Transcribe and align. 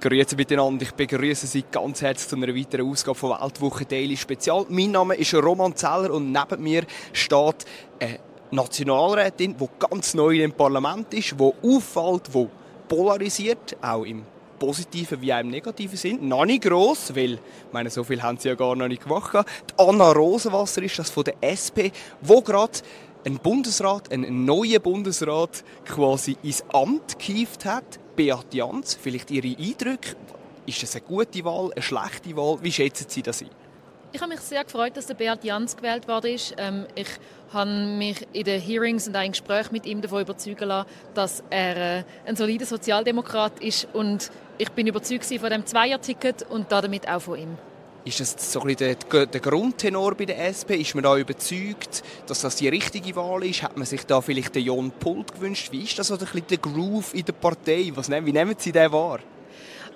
Grüezi 0.00 0.36
miteinander, 0.36 0.84
ich 0.84 0.92
begrüße 0.92 1.48
Sie 1.48 1.64
ganz 1.72 2.02
herzlich 2.02 2.28
zu 2.28 2.36
einer 2.36 2.54
weiteren 2.54 2.88
Ausgabe 2.88 3.18
von 3.18 3.30
Weltwoche 3.30 3.84
Daily 3.84 4.16
Spezial. 4.16 4.64
Mein 4.68 4.92
Name 4.92 5.16
ist 5.16 5.34
Roman 5.34 5.74
Zeller 5.74 6.14
und 6.14 6.30
neben 6.30 6.62
mir 6.62 6.84
steht 7.12 7.64
eine 7.98 8.20
Nationalrätin, 8.52 9.56
die 9.56 9.68
ganz 9.80 10.14
neu 10.14 10.40
im 10.40 10.52
Parlament 10.52 11.12
ist, 11.14 11.34
die 11.40 11.52
auffällt, 11.68 12.32
die 12.32 12.46
polarisiert, 12.86 13.76
auch 13.82 14.04
im 14.04 14.24
positiven 14.60 15.20
wie 15.20 15.34
auch 15.34 15.40
im 15.40 15.50
negativen 15.50 15.96
Sinn. 15.96 16.28
Noch 16.28 16.44
nicht 16.44 16.62
gross, 16.62 17.16
weil 17.16 17.32
ich 17.32 17.40
meine, 17.72 17.90
so 17.90 18.04
viel 18.04 18.22
haben 18.22 18.38
sie 18.38 18.50
ja 18.50 18.54
gar 18.54 18.76
noch 18.76 18.86
nicht 18.86 19.02
gemacht. 19.02 19.32
Die 19.34 19.82
Anna 19.82 20.12
Rosenwasser 20.12 20.80
ist 20.80 20.96
das 21.00 21.10
von 21.10 21.24
der 21.24 21.34
SP, 21.42 21.90
wo 22.20 22.40
gerade 22.40 22.78
ein 23.26 23.40
Bundesrat, 23.40 24.12
ein 24.12 24.44
neuer 24.44 24.78
Bundesrat 24.78 25.64
quasi 25.84 26.36
ins 26.44 26.62
Amt 26.72 27.18
gehievt 27.18 27.64
hat. 27.64 27.98
Beat 28.18 28.52
Jans, 28.52 28.98
vielleicht 29.00 29.30
Ihre 29.30 29.56
Eindrücke. 29.56 30.16
Ist 30.66 30.82
das 30.82 30.96
eine 30.96 31.04
gute 31.04 31.44
Wahl, 31.44 31.70
eine 31.72 31.80
schlechte 31.80 32.36
Wahl? 32.36 32.58
Wie 32.60 32.72
schätzen 32.72 33.06
Sie 33.08 33.22
das 33.22 33.42
ein? 33.42 33.48
Ich 34.10 34.20
habe 34.20 34.30
mich 34.30 34.40
sehr 34.40 34.64
gefreut, 34.64 34.96
dass 34.96 35.06
der 35.06 35.14
Beat 35.14 35.44
Jans 35.44 35.76
gewählt 35.76 36.08
worden 36.08 36.34
ist. 36.34 36.52
Ähm, 36.58 36.86
ich 36.96 37.06
habe 37.52 37.70
mich 37.70 38.26
in 38.32 38.42
den 38.42 38.60
Hearings 38.60 39.06
und 39.06 39.14
in 39.14 39.30
Gesprächen 39.30 39.72
mit 39.72 39.86
ihm 39.86 40.00
davon 40.00 40.22
überzeugen 40.22 40.66
lassen, 40.66 40.88
dass 41.14 41.44
er 41.48 41.98
äh, 41.98 42.04
ein 42.26 42.34
solider 42.34 42.66
Sozialdemokrat 42.66 43.60
ist 43.60 43.86
und 43.92 44.32
ich 44.58 44.70
bin 44.72 44.88
überzeugt 44.88 45.24
von 45.24 45.50
dem 45.50 45.64
Zweier-Ticket 45.64 46.42
und 46.50 46.72
damit 46.72 47.08
auch 47.08 47.22
von 47.22 47.38
ihm. 47.38 47.56
Ist 48.04 48.20
das 48.20 48.52
so 48.52 48.60
ein 48.60 48.68
bisschen 48.68 48.96
der, 49.10 49.40
Grundtenor 49.40 50.14
bei 50.14 50.24
der 50.24 50.48
SP? 50.48 50.80
Ist 50.80 50.94
man 50.94 51.04
da 51.04 51.16
überzeugt, 51.16 52.02
dass 52.26 52.40
das 52.40 52.56
die 52.56 52.68
richtige 52.68 53.14
Wahl 53.16 53.44
ist? 53.44 53.62
Hat 53.62 53.76
man 53.76 53.86
sich 53.86 54.06
da 54.06 54.20
vielleicht 54.20 54.54
den 54.54 54.64
Jon 54.64 54.90
Pult 54.90 55.34
gewünscht? 55.34 55.72
Wie 55.72 55.82
ist 55.82 55.98
das 55.98 56.08
so 56.08 56.14
ein 56.14 56.20
bisschen 56.20 56.46
der 56.48 56.58
Groove 56.58 57.12
in 57.14 57.24
der 57.24 57.32
Partei? 57.32 57.92
Was, 57.94 58.10
wie 58.10 58.32
nehmen 58.32 58.54
Sie 58.56 58.72
den 58.72 58.92
wahr? 58.92 59.18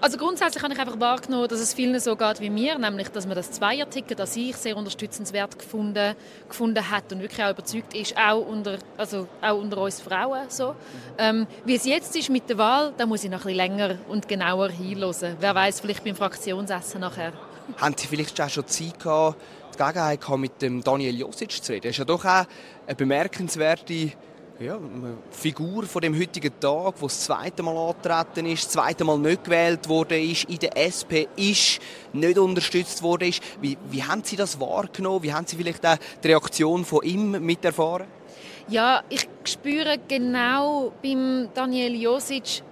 Also 0.02 0.18
grundsätzlich 0.18 0.60
habe 0.64 0.74
ich 0.74 0.80
einfach 0.80 0.98
wahrgenommen, 0.98 1.46
dass 1.46 1.60
es 1.60 1.74
vielen 1.74 2.00
so 2.00 2.16
geht 2.16 2.40
wie 2.40 2.50
mir, 2.50 2.76
nämlich, 2.76 3.08
dass 3.10 3.24
man 3.24 3.36
das 3.36 3.52
Zweier-Ticket 3.52 4.20
an 4.20 4.26
sich 4.26 4.56
sehr 4.56 4.76
unterstützenswert 4.76 5.56
gefunden, 5.56 6.16
gefunden 6.48 6.90
hat 6.90 7.12
und 7.12 7.20
wirklich 7.20 7.40
auch 7.40 7.50
überzeugt 7.50 7.94
ist, 7.94 8.16
auch 8.16 8.44
unter, 8.44 8.78
also 8.98 9.28
auch 9.40 9.56
unter 9.56 9.78
uns 9.78 10.00
Frauen. 10.00 10.46
So. 10.48 10.74
Ähm, 11.18 11.46
wie 11.64 11.76
es 11.76 11.84
jetzt 11.84 12.16
ist 12.16 12.30
mit 12.30 12.50
der 12.50 12.58
Wahl, 12.58 12.92
da 12.98 13.06
muss 13.06 13.22
ich 13.22 13.30
noch 13.30 13.46
ein 13.46 13.54
bisschen 13.54 13.58
länger 13.58 13.98
und 14.08 14.26
genauer 14.26 14.70
hinhören. 14.70 15.36
Wer 15.38 15.54
weiß, 15.54 15.78
vielleicht 15.78 16.02
beim 16.02 16.16
Fraktionsessen 16.16 17.00
nachher. 17.00 17.32
Haben 17.78 17.94
Sie 17.96 18.06
vielleicht 18.06 18.40
auch 18.40 18.48
schon 18.48 18.66
Zeit 18.66 18.98
gehabt, 18.98 19.36
die 19.72 19.78
Gelegenheit 19.78 20.20
gehabt, 20.20 20.38
mit 20.38 20.62
dem 20.62 20.82
Daniel 20.82 21.18
Josic 21.18 21.62
zu 21.62 21.72
reden? 21.72 21.86
Er 21.86 21.90
ist 21.90 21.98
ja 21.98 22.04
doch 22.04 22.24
auch 22.24 22.44
eine 22.86 22.96
bemerkenswerte 22.96 24.12
ja, 24.60 24.78
Figur 25.30 25.84
von 25.84 26.02
dem 26.02 26.18
heutigen 26.18 26.52
Tag, 26.60 26.94
wo 27.00 27.06
das 27.06 27.24
zweite 27.24 27.62
Mal 27.62 27.76
angetreten 27.76 28.46
ist, 28.46 28.66
das 28.66 28.72
zweite 28.72 29.04
Mal 29.04 29.18
nicht 29.18 29.44
gewählt 29.44 29.88
wurde 29.88 30.20
ist, 30.20 30.44
in 30.44 30.58
der 30.58 30.76
SP 30.76 31.26
ist, 31.36 31.80
nicht 32.12 32.38
unterstützt 32.38 33.02
wurde 33.02 33.28
ist. 33.28 33.42
Wie, 33.60 33.76
wie 33.90 34.02
haben 34.02 34.22
Sie 34.22 34.36
das 34.36 34.60
wahrgenommen? 34.60 35.22
Wie 35.22 35.32
haben 35.32 35.46
Sie 35.46 35.56
vielleicht 35.56 35.84
auch 35.84 35.96
die 36.22 36.28
Reaktion 36.28 36.84
von 36.84 37.02
ihm 37.02 37.44
miterfahren? 37.44 38.06
Ja, 38.68 39.02
ich 39.08 39.28
spüre 39.44 39.98
genau 40.06 40.92
beim 41.02 41.48
Daniel 41.52 42.00
Josic, 42.00 42.62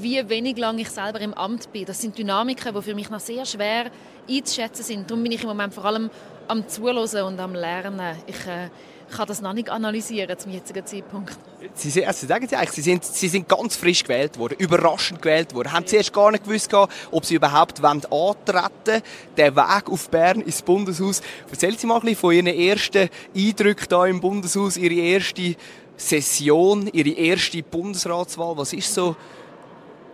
wie 0.00 0.28
wenig 0.28 0.56
lang 0.58 0.78
ich 0.78 0.90
selber 0.90 1.20
im 1.20 1.34
Amt 1.34 1.72
bin. 1.72 1.84
Das 1.84 2.00
sind 2.00 2.16
Dynamiken, 2.18 2.74
die 2.74 2.82
für 2.82 2.94
mich 2.94 3.10
noch 3.10 3.20
sehr 3.20 3.44
schwer 3.44 3.90
einzuschätzen 4.28 4.84
sind. 4.84 5.10
Darum 5.10 5.22
bin 5.22 5.32
ich 5.32 5.42
im 5.42 5.48
Moment 5.48 5.74
vor 5.74 5.84
allem 5.84 6.10
am 6.48 6.66
Zuhören 6.68 7.24
und 7.24 7.40
am 7.40 7.54
Lernen. 7.54 8.16
Ich, 8.26 8.46
äh, 8.46 8.68
kann 9.10 9.26
das 9.26 9.40
noch 9.40 9.52
nicht 9.52 9.70
analysieren 9.70 10.38
zum 10.38 10.52
jetzigen 10.52 10.84
Zeitpunkt. 10.84 11.36
Sie, 11.74 12.04
also 12.04 12.26
sagen 12.26 12.46
Sie 12.46 12.56
Sie 12.70 12.82
sind, 12.82 13.04
Sie 13.04 13.28
sind 13.28 13.48
ganz 13.48 13.76
frisch 13.76 14.02
gewählt 14.02 14.38
worden, 14.38 14.56
überraschend 14.58 15.22
gewählt 15.22 15.54
worden. 15.54 15.72
Haben 15.72 15.86
Sie 15.86 15.96
erst 15.96 16.12
gar 16.12 16.30
nicht 16.30 16.44
gewusst, 16.44 16.72
ob 17.10 17.24
Sie 17.24 17.34
überhaupt 17.34 17.82
antreten 17.82 18.10
wollen, 18.10 19.02
den 19.36 19.56
Weg 19.56 19.90
auf 19.90 20.10
Bern 20.10 20.40
ins 20.40 20.62
Bundeshaus. 20.62 21.22
Erzählen 21.50 21.76
Sie 21.76 21.86
mal 21.86 21.96
ein 21.96 22.00
bisschen 22.02 22.16
von 22.16 22.34
Ihren 22.34 22.46
ersten 22.46 23.08
Eindrücken 23.34 23.86
hier 23.88 24.04
im 24.06 24.20
Bundeshaus, 24.20 24.76
Ihre 24.76 24.94
erste 24.94 25.56
Session, 25.96 26.88
Ihre 26.92 27.10
erste 27.10 27.62
Bundesratswahl. 27.62 28.56
Was 28.56 28.72
ist 28.72 28.92
so, 28.92 29.16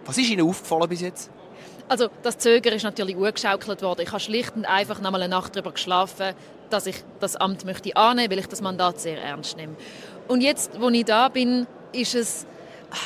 was 0.04 0.18
ist 0.18 0.28
Ihnen 0.28 0.48
aufgefallen 0.48 0.88
bis 0.88 1.00
jetzt? 1.00 1.30
Also 1.88 2.08
das 2.22 2.38
Zögern 2.38 2.74
ist 2.74 2.82
natürlich 2.82 3.16
urgeschaukelt 3.16 3.82
worden. 3.82 4.00
Ich 4.02 4.08
habe 4.08 4.20
schlicht 4.20 4.56
und 4.56 4.64
einfach 4.64 5.00
noch 5.00 5.10
mal 5.10 5.20
eine 5.20 5.30
Nacht 5.30 5.54
darüber 5.54 5.72
geschlafen, 5.72 6.34
dass 6.70 6.86
ich 6.86 6.96
das 7.20 7.36
Amt 7.36 7.64
möchte 7.64 7.94
annehmen, 7.96 8.30
weil 8.30 8.38
ich 8.38 8.48
das 8.48 8.62
Mandat 8.62 9.00
sehr 9.00 9.22
ernst 9.22 9.56
nehme. 9.56 9.76
Und 10.28 10.40
jetzt, 10.40 10.80
wo 10.80 10.88
ich 10.88 11.04
da 11.04 11.28
bin, 11.28 11.66
ist 11.92 12.14
es, 12.14 12.46
ah, 12.90 12.96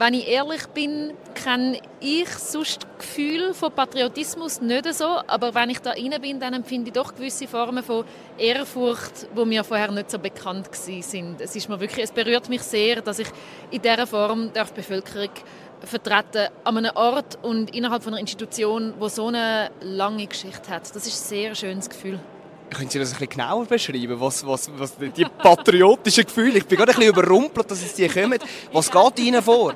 wenn 0.00 0.14
ich 0.14 0.28
ehrlich 0.28 0.66
bin, 0.68 1.12
kenne 1.34 1.78
ich 2.00 2.30
sonst 2.30 2.84
das 2.84 2.98
Gefühl 2.98 3.52
von 3.52 3.70
Patriotismus 3.70 4.62
nicht 4.62 4.94
so, 4.94 5.20
aber 5.26 5.54
wenn 5.54 5.68
ich 5.68 5.80
da 5.80 5.90
rein 5.90 6.14
bin, 6.22 6.40
dann 6.40 6.54
empfinde 6.54 6.88
ich 6.88 6.94
doch 6.94 7.14
gewisse 7.14 7.46
Formen 7.46 7.84
von 7.84 8.06
Ehrfurcht, 8.38 9.28
wo 9.34 9.44
mir 9.44 9.62
vorher 9.62 9.92
nicht 9.92 10.10
so 10.10 10.18
bekannt 10.18 10.74
sind. 10.74 11.42
Es 11.42 11.54
ist 11.54 11.68
mir 11.68 11.78
wirklich, 11.78 12.04
es 12.04 12.12
berührt 12.12 12.48
mich 12.48 12.62
sehr, 12.62 13.02
dass 13.02 13.18
ich 13.18 13.28
in 13.70 13.82
dieser 13.82 14.06
Form 14.06 14.50
die 14.54 14.74
Bevölkerung 14.74 15.30
vertreten 15.84 16.48
an 16.64 16.78
einem 16.78 16.96
Ort 16.96 17.38
und 17.42 17.74
innerhalb 17.74 18.02
von 18.02 18.14
einer 18.14 18.22
Institution, 18.22 18.94
wo 18.98 19.08
so 19.08 19.26
eine 19.26 19.70
lange 19.82 20.26
Geschichte 20.26 20.70
hat. 20.70 20.94
Das 20.94 21.06
ist 21.06 21.24
ein 21.24 21.28
sehr 21.28 21.54
schönes 21.54 21.90
Gefühl. 21.90 22.18
Können 22.70 22.88
Sie 22.88 22.98
das 22.98 23.12
ein 23.12 23.18
bisschen 23.18 23.28
genauer 23.30 23.66
beschreiben, 23.66 24.20
was, 24.20 24.46
was, 24.46 24.70
was 24.78 24.96
die 24.96 25.24
patriotischen 25.24 26.24
Gefühle? 26.24 26.58
Ich 26.58 26.66
bin 26.66 26.78
gerade 26.78 26.92
ein 26.92 26.98
bisschen 26.98 27.12
überrumpelt, 27.12 27.70
dass 27.70 27.82
es 27.82 27.94
die 27.94 28.08
kommen. 28.08 28.38
Was 28.72 28.90
geht 28.90 29.18
Ihnen 29.18 29.42
vor? 29.42 29.74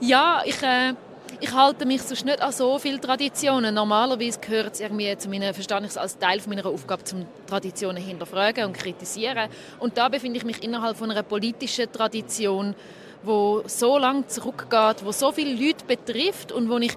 ja, 0.00 0.42
ich, 0.44 0.62
äh, 0.62 0.94
ich 1.40 1.52
halte 1.52 1.84
mich 1.84 2.02
sonst 2.02 2.24
nicht 2.24 2.40
an 2.40 2.52
so 2.52 2.78
viele 2.78 3.00
Traditionen. 3.00 3.74
Normalerweise 3.74 4.40
gehört 4.40 4.74
es 4.74 4.80
irgendwie 4.80 5.16
zu 5.18 5.28
meiner, 5.28 5.52
verstehe 5.52 5.78
ich 5.80 5.86
es 5.86 5.96
als 5.98 6.18
Teil 6.18 6.40
meiner 6.48 6.66
Aufgabe, 6.66 7.04
zum 7.04 7.26
Traditionen 7.46 8.02
hinterfragen 8.02 8.64
und 8.64 8.72
kritisieren. 8.72 9.50
Und 9.78 9.98
da 9.98 10.08
befinde 10.08 10.38
ich 10.38 10.44
mich 10.44 10.62
innerhalb 10.62 10.96
von 10.96 11.10
einer 11.10 11.22
politischen 11.22 11.92
Tradition, 11.92 12.74
wo 13.22 13.62
so 13.66 13.98
lange 13.98 14.26
zurückgeht, 14.26 15.04
wo 15.04 15.12
so 15.12 15.32
viele 15.32 15.52
Leute 15.52 15.84
betrifft 15.84 16.52
und 16.52 16.70
wo 16.70 16.78
ich 16.78 16.92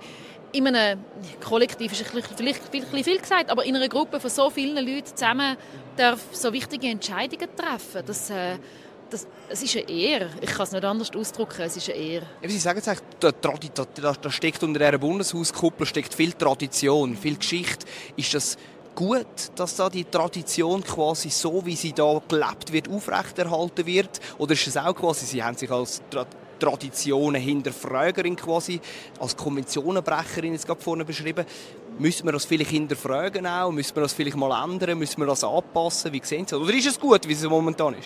in 0.52 0.68
einem 0.68 1.04
Kollektiv 1.44 1.92
ist 1.92 2.10
vielleicht, 2.10 2.64
viel 2.72 3.20
gesagt, 3.20 3.50
aber 3.50 3.66
in 3.66 3.76
einer 3.76 3.90
Gruppe 3.90 4.20
von 4.20 4.30
so 4.30 4.50
vielen 4.50 4.76
Leuten 4.76 5.06
zusammen 5.06 5.58
darf 5.96 6.20
so 6.32 6.52
wichtige 6.54 6.88
Entscheidungen 6.88 7.50
treffen. 7.56 8.04
Das, 8.06 8.30
äh, 8.30 8.58
das, 9.10 9.28
es 9.50 9.64
ist 9.64 9.76
eine 9.76 9.90
Ehre. 9.90 10.30
Ich 10.42 10.50
kann 10.50 10.64
es 10.64 10.72
nicht 10.72 10.86
anders 10.86 11.12
ausdrücken. 11.16 11.62
Es 11.62 11.78
ist 11.78 11.90
eine 11.90 12.00
Ehre. 12.00 12.26
Sie 12.46 12.58
sagen 12.58 12.80
es 12.84 13.02
da, 13.20 13.32
da, 13.32 14.32
steckt 14.32 14.64
unter 14.64 14.80
dieser 14.80 14.98
Bundeshauskuppel 14.98 15.86
steckt 15.86 16.14
viel 16.14 16.34
Tradition, 16.34 17.16
viel 17.16 17.38
Geschichte. 17.38 17.86
Ist 18.16 18.34
das 18.34 18.58
gut, 18.96 19.28
dass 19.56 19.76
da 19.76 19.90
die 19.90 20.06
Tradition 20.06 20.84
quasi 20.84 21.30
so, 21.30 21.66
wie 21.66 21.76
sie 21.76 21.94
da 21.94 22.22
gelebt 22.28 22.72
wird, 22.72 22.90
aufrechterhalten 22.90 23.86
wird? 23.86 24.20
Oder 24.38 24.54
ist 24.54 24.68
es 24.68 24.78
auch 24.78 24.94
quasi, 24.94 25.26
Sie 25.26 25.44
haben 25.44 25.58
sich 25.58 25.72
als 25.72 26.02
Tra 26.10 26.26
Traditionen 26.60 27.42
Hinterfragerin 27.42 28.36
quasi, 28.36 28.80
als 29.20 29.36
Konventionenbrecherin 29.36 30.54
jetzt 30.54 30.68
gerade 30.68 30.82
vorne 30.82 31.06
beschrieben. 31.06 31.46
Müssen 31.98 32.26
wir 32.26 32.32
das 32.32 32.46
vielleicht 32.46 32.72
hinterfragen 32.72 33.46
auch? 33.48 33.72
Müssen 33.72 33.96
wir 33.96 34.04
das 34.04 34.14
vielleicht 34.14 34.38
mal 34.38 34.64
ändern? 34.64 34.98
Müssen 34.98 35.20
wir 35.22 35.28
das 35.28 35.44
anpassen? 35.44 36.14
Wie 36.14 36.22
sehen 36.24 36.46
Sie 36.46 36.56
das? 36.56 36.60
Oder 36.60 36.74
ist 36.74 36.88
es 36.88 37.00
gut, 37.00 37.28
wie 37.28 37.34
es 37.34 37.44
momentan 37.44 37.96
ist? 37.96 38.06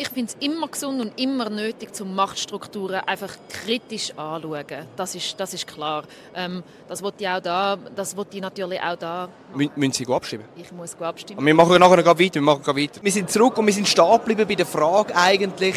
ich 0.00 0.08
finde 0.08 0.32
es 0.32 0.46
immer 0.46 0.66
gesund 0.66 0.98
und 0.98 1.20
immer 1.20 1.50
nötig, 1.50 1.94
zum 1.94 2.14
Machtstrukturen 2.14 3.02
einfach 3.06 3.36
kritisch 3.50 4.12
anzuschauen. 4.16 4.86
Das 4.96 5.14
ist, 5.14 5.38
das 5.38 5.52
ist 5.52 5.66
klar. 5.66 6.04
Ähm, 6.34 6.62
das 6.88 7.02
wollte 7.02 7.22
ich 7.22 7.28
auch 7.28 7.40
da, 7.40 7.76
das 7.94 8.16
wollte 8.16 8.36
ich 8.36 8.42
natürlich 8.42 8.80
auch 8.80 8.96
da. 8.96 9.28
Mü 9.54 9.68
müssen 9.76 9.92
Sie 9.92 10.10
abstimmen? 10.10 10.44
Ich 10.56 10.72
muss 10.72 10.96
abstimmen. 10.98 11.44
Wir 11.44 11.54
machen 11.54 11.78
nachher 11.78 11.98
noch 11.98 12.06
weiter, 12.06 12.36
wir 12.36 12.40
machen 12.40 12.66
weiter. 12.66 13.02
Wir 13.02 13.12
sind 13.12 13.30
zurück 13.30 13.58
und 13.58 13.66
wir 13.66 13.74
sind 13.74 13.86
stehen 13.86 14.10
geblieben 14.12 14.46
bei 14.48 14.54
der 14.54 14.64
Frage 14.64 15.14
eigentlich, 15.14 15.76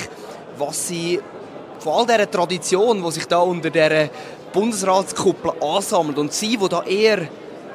was 0.57 0.87
Sie 0.87 1.19
von 1.79 1.93
all 1.93 2.05
dieser 2.05 2.31
Tradition, 2.31 3.03
die 3.03 3.11
sich 3.11 3.25
da 3.25 3.39
unter 3.39 3.69
dieser 3.69 4.09
Bundesratskuppel 4.53 5.51
ansammelt 5.61 6.17
und 6.17 6.31
Sie, 6.31 6.55
die 6.55 6.69
da 6.69 6.81
eher, 6.83 7.27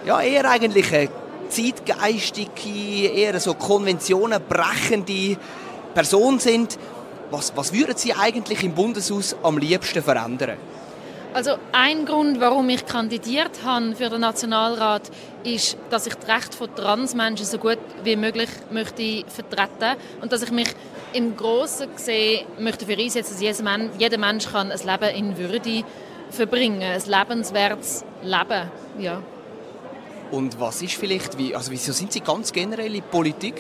ja, 0.07 0.23
eher 0.23 0.51
eigentlich 0.51 0.91
eine 0.95 1.11
zeitgeistige, 1.51 3.09
eher 3.09 3.39
so 3.39 3.53
Konventionen 3.53 4.41
brechende 4.49 5.37
Person 5.95 6.39
sind, 6.39 6.79
was, 7.31 7.53
was 7.57 7.73
würden 7.73 7.97
Sie 7.97 8.15
eigentlich 8.15 8.63
im 8.63 8.73
Bundeshaus 8.73 9.37
am 9.43 9.59
liebsten 9.59 10.03
verändern? 10.03 10.57
Also 11.35 11.53
ein 11.73 12.07
Grund, 12.07 12.41
warum 12.41 12.69
ich 12.71 12.87
kandidiert 12.87 13.63
habe 13.63 13.95
für 13.95 14.09
den 14.09 14.23
Nationalrat, 14.23 15.03
ist, 15.45 15.77
dass 15.91 16.07
ich 16.07 16.15
das 16.15 16.29
Recht 16.29 16.55
von 16.55 16.75
Transmenschen 16.75 17.45
so 17.45 17.59
gut 17.59 17.79
wie 18.03 18.17
möglich 18.17 18.49
möchte 18.71 19.25
vertreten 19.29 20.01
und 20.23 20.33
dass 20.33 20.43
ich 20.43 20.51
mich 20.51 20.69
im 21.13 21.37
Großen 21.37 21.95
gesehen 21.95 22.47
möchte 22.59 22.87
für 22.87 22.97
einsetzen, 22.97 23.33
dass 23.33 23.41
jeder 23.41 23.63
Mensch, 23.63 23.93
jeder 23.99 24.19
Mensch 24.19 24.51
kann 24.51 24.73
ein 24.73 24.79
Leben 24.79 25.17
in 25.17 25.39
Würde 25.39 25.85
verbringen, 26.31 26.83
ein 26.83 27.03
lebenswertes 27.07 28.05
Leben, 28.23 28.71
ja. 28.99 29.23
Und 30.31 30.59
was 30.61 30.83
ist 30.83 30.95
vielleicht, 30.95 31.39
wie, 31.39 31.55
also 31.55 31.71
wieso 31.71 31.93
sind 31.93 32.13
Sie 32.13 32.21
ganz 32.21 32.53
generell 32.53 32.95
in 32.95 33.03
Politik? 33.03 33.55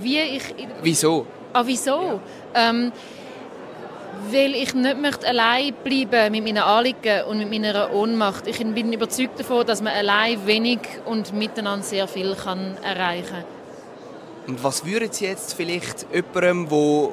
Wie 0.00 0.18
ich... 0.18 0.42
Wieso? 0.82 1.26
Ah, 1.52 1.62
wieso? 1.66 2.20
Ähm, 2.54 2.92
weil 4.30 4.54
ich 4.54 4.74
nicht 4.74 5.00
möchte 5.00 5.26
allein 5.26 5.74
bleiben 5.84 6.32
mit 6.32 6.44
meinen 6.44 6.62
Anliegen 6.62 7.24
und 7.28 7.38
mit 7.38 7.50
meiner 7.50 7.92
Ohnmacht. 7.92 8.46
Ich 8.46 8.58
bin 8.58 8.92
überzeugt 8.92 9.40
davon, 9.40 9.66
dass 9.66 9.82
man 9.82 9.92
allein 9.92 10.46
wenig 10.46 10.78
und 11.04 11.32
miteinander 11.32 11.84
sehr 11.84 12.08
viel 12.08 12.34
kann 12.34 12.76
erreichen 12.82 13.28
kann. 13.28 13.44
Und 14.46 14.64
was 14.64 14.84
würden 14.84 15.10
Sie 15.12 15.26
jetzt 15.26 15.54
vielleicht 15.54 16.06
jemandem, 16.12 16.70
wo, 16.70 17.12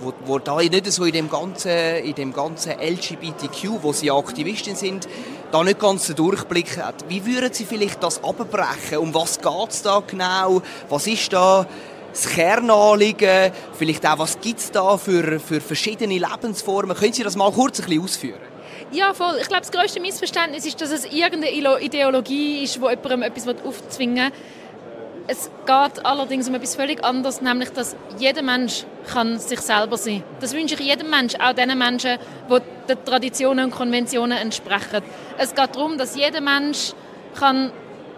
wo, 0.00 0.12
wo 0.24 0.38
da 0.38 0.56
nicht 0.56 0.90
so 0.92 1.04
in 1.04 1.12
dem 1.12 1.28
ganzen, 1.28 1.70
in 1.70 2.14
dem 2.14 2.32
ganzen 2.32 2.72
LGBTQ, 2.72 3.82
wo 3.82 3.92
Sie 3.92 4.10
Aktivistin 4.10 4.76
sind, 4.76 5.06
da 5.52 5.62
nicht 5.62 5.78
ganz 5.78 6.06
den 6.06 6.16
Durchblick 6.16 6.78
hat, 6.78 7.04
wie 7.08 7.24
würden 7.26 7.52
Sie 7.52 7.64
vielleicht 7.64 8.02
das 8.02 8.22
abbrechen? 8.24 8.98
Um 8.98 9.12
was 9.14 9.40
geht 9.40 9.70
es 9.70 9.82
da 9.82 10.02
genau? 10.06 10.62
Was 10.88 11.06
ist 11.06 11.32
da 11.32 11.66
das 12.12 12.28
Kernanliegen? 12.28 13.52
Vielleicht 13.78 14.06
auch, 14.06 14.18
was 14.18 14.40
gibt 14.40 14.60
es 14.60 14.70
da 14.70 14.96
für, 14.96 15.40
für 15.40 15.60
verschiedene 15.60 16.14
Lebensformen? 16.14 16.96
Können 16.96 17.12
Sie 17.12 17.22
das 17.22 17.36
mal 17.36 17.50
kurz 17.52 17.80
ein 17.80 17.86
bisschen 17.86 18.04
ausführen? 18.04 18.40
Ja, 18.92 19.14
voll. 19.14 19.36
Ich 19.40 19.48
glaube, 19.48 19.60
das 19.60 19.70
grösste 19.70 20.00
Missverständnis 20.00 20.66
ist, 20.66 20.80
dass 20.80 20.90
es 20.90 21.04
irgendeine 21.04 21.52
Ideologie 21.80 22.64
ist, 22.64 22.76
die 22.76 22.80
jemandem 22.80 23.22
etwas 23.22 23.46
aufzwingen 23.64 24.32
will. 24.32 24.38
Es 25.28 25.48
geht 25.64 26.04
allerdings 26.04 26.48
um 26.48 26.56
etwas 26.56 26.74
völlig 26.74 27.04
anderes, 27.04 27.40
nämlich, 27.40 27.70
dass 27.70 27.94
jeder 28.18 28.42
Mensch 28.42 28.84
kann 29.12 29.38
sich 29.38 29.60
selber 29.60 29.96
sein 29.96 30.22
kann. 30.22 30.40
Das 30.40 30.52
wünsche 30.54 30.74
ich 30.74 30.80
jedem 30.80 31.08
Menschen, 31.08 31.40
auch 31.40 31.52
den 31.52 31.78
Menschen, 31.78 32.18
die 32.48 32.58
den 32.88 33.04
Traditionen 33.04 33.66
und 33.66 33.70
Konventionen 33.70 34.36
entsprechen. 34.36 35.02
Es 35.38 35.54
geht 35.54 35.76
darum, 35.76 35.98
dass 35.98 36.16
jeder 36.16 36.40
Mensch 36.40 36.94
kann 37.38 37.70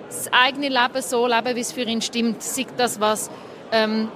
das 0.09 0.33
eigene 0.33 0.71
Leben 0.71 1.03
so 1.03 1.27
leben, 1.27 1.55
wie 1.55 1.61
es 1.61 1.73
für 1.73 1.83
ihn 1.83 2.01
stimmt. 2.01 2.43
Sei 2.43 2.67
das, 2.79 2.99
was 2.99 3.31
ähm, 3.73 4.09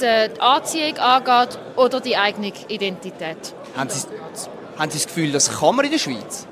die 0.00 0.40
Anziehung 0.40 0.98
angeht 0.98 1.58
oder 1.76 2.00
die 2.00 2.16
eigene 2.16 2.52
Identität. 2.68 3.54
Haben 3.76 3.90
Sie, 3.90 4.06
haben 4.78 4.90
Sie 4.90 4.98
das 4.98 5.06
Gefühl, 5.06 5.32
das 5.32 5.60
kann 5.60 5.76
man 5.76 5.84
in 5.84 5.92
der 5.92 5.98
Schweiz? 5.98 6.46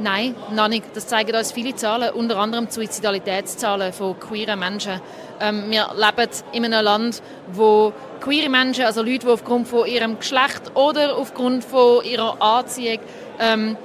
Nein, 0.00 0.36
noch 0.52 0.68
nicht. 0.68 0.84
Das 0.94 1.08
zeigen 1.08 1.34
uns 1.34 1.50
viele 1.50 1.74
Zahlen, 1.74 2.12
unter 2.12 2.36
anderem 2.36 2.68
die 2.68 2.72
Suizidalitätszahlen 2.72 3.92
von 3.92 4.18
queeren 4.18 4.60
Menschen. 4.60 5.00
Ähm, 5.40 5.70
wir 5.70 5.88
leben 5.94 6.30
in 6.52 6.64
einem 6.64 6.84
Land, 6.84 7.22
wo 7.52 7.92
queere 8.20 8.48
Menschen, 8.48 8.84
also 8.84 9.02
Leute, 9.02 9.26
die 9.26 9.32
aufgrund 9.32 9.66
von 9.66 9.86
ihrem 9.86 10.18
Geschlecht 10.18 10.74
oder 10.74 11.16
aufgrund 11.16 11.64
von 11.64 12.04
ihrer 12.04 12.40
Anziehung 12.40 13.00
ähm, 13.40 13.76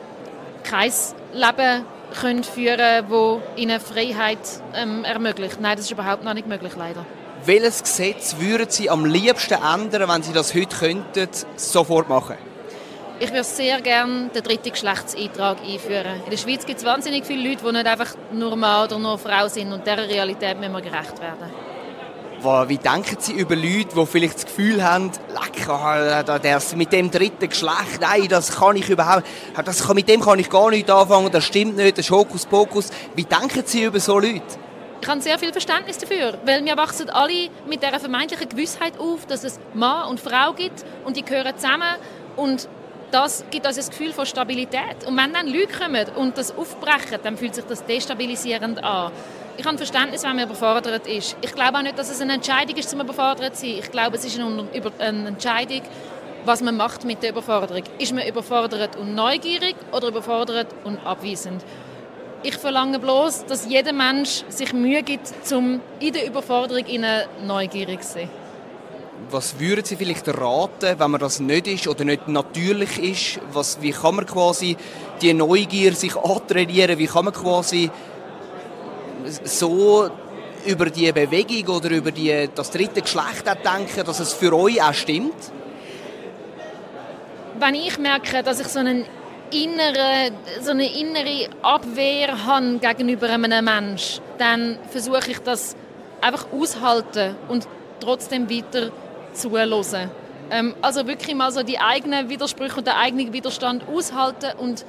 kein 0.63 0.91
Leben 1.33 1.85
können 2.19 2.44
führen 2.44 3.07
können, 3.07 3.09
das 3.09 3.59
ihnen 3.59 3.80
Freiheit 3.80 4.38
ähm, 4.75 5.03
ermöglicht. 5.03 5.59
Nein, 5.59 5.77
das 5.77 5.85
ist 5.85 5.91
überhaupt 5.91 6.24
noch 6.24 6.35
nicht 6.35 6.47
möglich, 6.47 6.74
leider. 6.77 7.06
Welches 7.45 7.84
Gesetz 7.84 8.38
würden 8.40 8.69
Sie 8.69 8.90
am 8.90 9.04
liebsten 9.04 9.56
ändern, 9.56 10.07
wenn 10.07 10.24
Sie 10.24 10.31
das 10.31 10.54
heute 10.56 10.78
könnten, 10.78 11.28
sofort 11.57 12.07
machen? 12.07 12.38
Ich 13.19 13.31
würde 13.31 13.44
sehr 13.44 13.81
gerne 13.81 14.30
den 14.30 14.44
dritten 14.44 14.72
Geschlechtseintrag 14.72 15.57
einführen. 15.62 16.22
In 16.24 16.31
der 16.31 16.38
Schweiz 16.38 16.66
gibt 16.66 16.80
es 16.80 16.86
wahnsinnig 16.86 17.25
viele 17.25 17.50
Leute, 17.50 17.66
die 17.66 17.72
nicht 17.74 17.86
einfach 17.86 18.16
nur 18.31 18.56
Mann 18.56 18.86
oder 18.86 18.98
nur 18.98 19.18
Frau 19.18 19.50
sind 19.50 19.74
und 19.74 19.86
dieser 19.86 20.07
Realität 20.07 20.57
müssen 20.57 20.72
wir 20.72 20.81
gerecht 20.81 21.19
werden. 21.19 22.69
Wie 22.69 22.78
denken 22.78 23.18
Sie 23.19 23.34
über 23.34 23.56
Leute, 23.56 23.95
die 23.95 24.06
vielleicht 24.06 24.36
das 24.36 24.45
Gefühl 24.45 24.84
haben, 24.84 25.12
leck, 25.30 25.66
das 26.44 26.75
mit 26.75 26.94
dem 26.94 27.12
dritten 27.12 27.50
Geschlecht, 27.50 28.00
nein, 28.00 28.28
das 28.30 28.56
kann 28.56 28.78
ich 28.78 28.90
überhaupt, 28.90 29.23
das 29.66 29.85
kann, 29.85 29.95
mit 29.95 30.07
dem 30.07 30.21
kann 30.21 30.40
ich 30.40 30.50
gar 30.50 30.69
nicht 30.69 30.90
anfangen, 30.90 31.31
das 31.31 31.44
stimmt 31.44 31.76
nicht, 31.76 31.97
das 31.97 32.06
ist 32.06 32.12
Hokuspokus. 32.12 32.90
Wie 33.16 33.26
denken 33.26 33.64
Sie 33.66 33.83
über 33.83 34.00
so 34.00 34.18
Leute? 34.18 34.42
Ich 35.04 35.10
habe 35.10 35.19
sehr 35.19 35.38
viel 35.38 35.52
Verständnis 35.52 35.98
dafür, 35.98 36.38
weil 36.45 36.64
wir 36.64 36.78
wachsen 36.78 37.10
alle 37.10 37.50
mit 37.68 37.83
der 37.83 38.00
vermeintlichen 38.00 38.48
Gewissheit 38.48 38.98
auf, 38.98 39.26
dass 39.26 39.44
es 39.44 39.60
Mann 39.74 40.07
und 40.07 40.18
Frau 40.18 40.54
gibt 40.54 40.86
und 41.04 41.18
die 41.18 41.26
gehören 41.26 41.54
zusammen 41.57 41.98
und 42.38 42.69
das 43.12 43.44
gibt 43.52 43.68
uns 43.68 43.78
ein 43.78 43.90
Gefühl 43.90 44.14
von 44.14 44.26
Stabilität. 44.26 45.06
Und 45.06 45.18
wenn 45.18 45.33
dann 45.33 45.48
Leute 45.48 45.78
kommen 45.78 46.07
und 46.16 46.38
das 46.38 46.57
aufbrechen, 46.57 47.19
dann 47.22 47.36
fühlt 47.36 47.54
sich 47.54 47.66
das 47.66 47.86
destabilisierend 47.86 48.81
an. 48.81 49.12
Ich 49.57 49.66
habe 49.66 49.76
Verständnis, 49.76 50.24
wenn 50.24 50.38
man 50.38 50.45
überfordert 50.45 51.06
ist. 51.06 51.36
Ich 51.42 51.54
glaube 51.54 51.80
auch 51.80 51.83
nicht, 51.83 52.00
dass 52.00 52.10
es 52.10 52.22
eine 52.22 52.36
Entscheidung 52.36 52.78
ist, 52.78 52.90
zum 52.90 53.02
überfordert 53.02 53.57
zu 53.57 53.66
sein. 53.66 53.80
Ich 53.80 53.92
glaube, 53.92 54.16
es 54.16 54.24
ist 54.24 54.40
eine, 54.40 54.66
eine 55.00 55.28
Entscheidung, 55.28 55.81
was 56.45 56.62
man 56.62 56.78
macht 56.78 57.04
mit 57.04 57.22
der 57.22 57.31
Überforderung. 57.31 57.83
Ist 58.00 58.14
man 58.14 58.26
überfordert 58.26 58.95
und 58.95 59.16
neugierig 59.16 59.76
oder 59.92 60.07
überfordert 60.07 60.68
und 60.86 61.06
abweisend? 61.06 61.62
Ich 62.45 62.57
verlange 62.57 63.00
bloß, 63.00 63.45
dass 63.45 63.66
jeder 63.66 63.94
Mensch 63.94 64.44
sich 64.50 64.73
Mühe 64.73 65.02
gibt, 65.02 65.31
um 65.54 65.80
in 66.02 66.12
der 66.12 66.28
Überforderung 66.28 66.83
neugierig 67.45 68.02
zu 68.02 68.14
sein. 68.14 68.30
Was 69.31 69.57
würden 69.59 69.85
Sie 69.85 69.95
vielleicht 69.95 70.28
raten, 70.28 71.00
wenn 71.00 71.12
man 71.12 71.21
das 71.21 71.40
nicht 71.40 71.68
ist 71.68 71.88
oder 71.88 72.04
nicht 72.04 72.28
natürlich 72.28 73.00
ist? 73.00 73.40
Was, 73.54 73.81
wie 73.81 73.92
kann 73.92 74.16
man 74.16 74.26
quasi 74.26 74.76
die 75.21 75.33
Neugier 75.33 75.94
sich 75.94 76.18
antrainieren? 76.18 77.00
Wie 77.00 77.07
kann 77.07 77.26
man 77.26 77.33
quasi 77.33 77.90
so 79.45 80.09
über 80.66 80.88
die 80.88 81.12
Bewegung 81.14 81.78
oder 81.78 81.92
über 81.92 82.12
die, 82.12 82.50
das 82.54 82.71
dritte 82.71 83.02
Geschlecht 83.02 83.45
denken, 83.47 84.06
dass 84.06 84.19
es 84.19 84.33
für 84.33 84.54
euch 84.54 84.83
auch 84.83 84.94
stimmt? 84.94 85.52
Wenn 87.57 87.76
ich 87.76 87.97
merke, 87.97 88.44
dass 88.44 88.59
ich 88.59 88.68
so, 88.68 88.80
einen 88.80 89.06
innere, 89.54 90.31
so 90.62 90.72
eine 90.72 90.92
innere 91.00 91.50
Abwehr 91.62 92.45
habe 92.45 92.80
gegenüber 92.80 93.30
einem 93.30 93.66
Menschen, 93.66 94.24
dann 94.38 94.78
versuche 94.90 95.31
ich 95.31 95.40
das 95.40 95.76
einfach 96.22 96.48
aushalten 96.52 97.36
und 97.48 97.68
trotzdem 98.00 98.50
weiter 98.50 98.92
zuhören. 99.33 100.10
Ähm, 100.52 100.76
also 100.81 101.07
wirklich 101.07 101.36
mal 101.36 101.52
so 101.52 101.64
die 101.64 101.80
eigenen 101.80 102.30
Widersprüche 102.30 102.78
und 102.78 102.88
den 102.88 102.94
eigenen 102.94 103.33
Widerstand 103.33 103.83
aushalten 103.88 104.57
und 104.57 104.86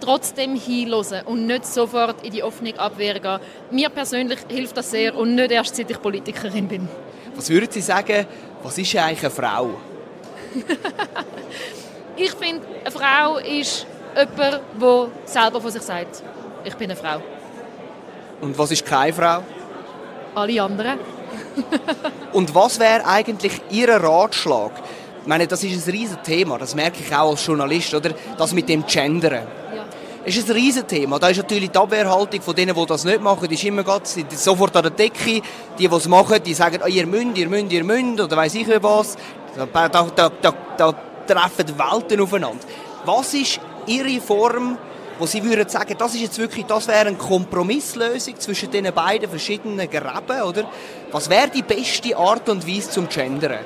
trotzdem 0.00 0.54
hinhören 0.54 1.26
und 1.26 1.46
nicht 1.46 1.66
sofort 1.66 2.24
in 2.24 2.32
die 2.32 2.42
offene 2.42 2.78
Abwehr 2.78 3.18
gehen. 3.18 3.40
Mir 3.70 3.88
persönlich 3.88 4.38
hilft 4.48 4.76
das 4.76 4.90
sehr 4.90 5.16
und 5.16 5.34
nicht 5.34 5.50
erst 5.50 5.76
seit 5.76 5.90
ich 5.90 6.00
Politikerin 6.00 6.68
bin. 6.68 6.88
Was 7.34 7.50
würden 7.50 7.70
Sie 7.70 7.80
sagen, 7.80 8.26
was 8.62 8.78
ist 8.78 8.96
eigentlich 8.96 9.20
eine 9.20 9.30
Frau? 9.30 9.70
ich 12.16 12.32
finde, 12.32 12.66
eine 12.84 12.90
Frau 12.90 13.38
ist 13.38 13.86
jemand, 14.18 14.60
der 14.80 15.08
selber 15.24 15.60
von 15.60 15.70
sich 15.70 15.82
sagt, 15.82 16.22
ich 16.64 16.74
bin 16.74 16.90
eine 16.90 16.98
Frau. 16.98 17.20
Und 18.40 18.58
was 18.58 18.70
ist 18.70 18.84
keine 18.84 19.12
Frau? 19.12 19.42
Alle 20.34 20.62
anderen. 20.62 20.98
und 22.32 22.54
was 22.54 22.78
wäre 22.78 23.04
eigentlich 23.06 23.60
Ihr 23.70 23.88
Ratschlag? 23.88 24.72
Ich 25.22 25.26
meine, 25.26 25.46
das 25.46 25.62
ist 25.62 25.86
ein 25.86 25.92
riesiges 25.92 26.22
Thema, 26.22 26.58
das 26.58 26.74
merke 26.74 26.98
ich 27.00 27.14
auch 27.14 27.30
als 27.30 27.44
Journalist, 27.44 27.92
oder? 27.92 28.10
Das 28.36 28.52
mit 28.52 28.68
dem 28.68 28.86
Gendern. 28.86 29.46
Ja. 29.74 29.84
Das 30.24 30.36
ist 30.36 30.48
ein 30.48 30.56
riesiges 30.56 30.86
Thema. 30.86 31.18
Da 31.18 31.28
ist 31.28 31.36
natürlich 31.36 31.70
die 31.70 31.78
Abwehrhaltung 31.78 32.40
von 32.40 32.54
denen, 32.54 32.74
die 32.74 32.86
das 32.86 33.04
nicht 33.04 33.20
machen, 33.20 33.48
die 33.48 33.54
ist 33.54 33.64
immer 33.64 33.84
sind 34.04 34.32
sofort 34.32 34.74
an 34.76 34.82
der 34.82 34.92
Decke. 34.92 35.42
Die, 35.78 35.88
die 35.88 35.94
es 35.94 36.08
machen, 36.08 36.42
die 36.44 36.54
sagen, 36.54 36.80
oh, 36.82 36.88
ihr 36.88 37.06
münd, 37.06 37.36
ihr 37.36 37.48
münd, 37.48 37.72
ihr 37.72 37.84
münd, 37.84 38.20
oder 38.20 38.36
weiß 38.36 38.54
ich 38.54 38.68
was. 38.82 39.16
Da, 39.56 39.88
da, 39.88 40.06
da, 40.14 40.30
da, 40.40 40.54
da 40.76 40.94
treffen 41.26 41.78
Welten 41.78 42.20
aufeinander. 42.20 42.64
Was 43.04 43.34
ist 43.34 43.60
Ihre 43.88 44.20
Form 44.20 44.78
wo 45.18 45.26
Sie 45.26 45.42
würden 45.42 45.68
sagen, 45.68 45.94
das 45.98 46.14
ist 46.14 46.20
jetzt 46.20 46.38
wirklich, 46.38 46.64
das 46.66 46.86
wäre 46.86 47.08
eine 47.08 47.16
Kompromisslösung 47.16 48.38
zwischen 48.38 48.70
den 48.70 48.92
beiden 48.94 49.28
verschiedenen 49.28 49.90
Gräben, 49.90 50.42
oder? 50.42 50.70
Was 51.10 51.28
wäre 51.28 51.48
die 51.48 51.62
beste 51.62 52.16
Art 52.16 52.48
und 52.48 52.66
Weise 52.66 52.90
zum 52.90 53.08
Gendern? 53.08 53.64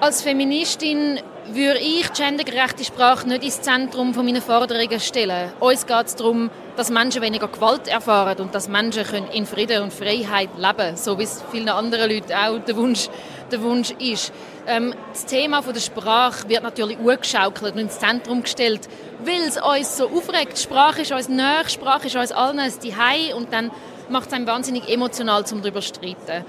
Als 0.00 0.22
Feministin 0.22 1.20
würde 1.46 1.80
ich 1.80 2.12
gendergerechte 2.12 2.84
Sprache 2.84 3.28
nicht 3.28 3.42
ins 3.42 3.60
Zentrum 3.60 4.14
meiner 4.14 4.40
Forderungen 4.40 5.00
stellen. 5.00 5.52
Uns 5.60 5.86
geht 5.86 6.06
es 6.06 6.16
darum, 6.16 6.50
dass 6.76 6.90
Menschen 6.90 7.22
weniger 7.22 7.48
Gewalt 7.48 7.88
erfahren 7.88 8.38
und 8.38 8.54
dass 8.54 8.68
Menschen 8.68 9.04
in 9.32 9.46
Frieden 9.46 9.82
und 9.82 9.92
Freiheit 9.92 10.50
leben 10.56 10.76
können, 10.76 10.96
so 10.96 11.18
wie 11.18 11.24
es 11.24 11.42
vielen 11.50 11.68
anderen 11.68 12.10
Leuten 12.10 12.32
auch 12.32 12.58
der 12.64 12.76
Wunsch, 12.76 13.08
der 13.50 13.62
Wunsch 13.62 13.90
ist. 13.98 14.32
Ähm, 14.66 14.94
das 15.12 15.26
Thema 15.26 15.60
der 15.60 15.80
Sprache 15.80 16.48
wird 16.48 16.62
natürlich 16.62 16.98
angeschaukelt 16.98 17.74
und 17.74 17.80
ins 17.80 17.98
Zentrum 17.98 18.42
gestellt, 18.42 18.88
weil 19.24 19.48
es 19.48 19.60
uns 19.60 19.96
so 19.96 20.08
aufregt. 20.08 20.58
Sprache 20.58 21.02
ist 21.02 21.12
uns 21.12 21.28
näher, 21.28 21.68
Sprache 21.68 22.06
ist 22.06 22.16
uns 22.16 22.32
allen 22.32 22.60
ein 22.60 22.70
Zuhause 22.70 23.36
und 23.36 23.52
dann 23.52 23.70
macht 24.08 24.28
es 24.28 24.32
einem 24.32 24.46
wahnsinnig 24.46 24.88
emotional, 24.88 25.44
um 25.50 25.60
darüber 25.60 25.80
zu 25.80 25.88
streiten. 25.88 26.44